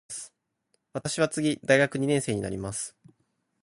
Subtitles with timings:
[0.93, 2.97] 私は次大学二年生になります。